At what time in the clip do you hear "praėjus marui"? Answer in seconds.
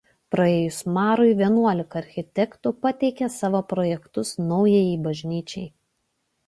0.35-1.35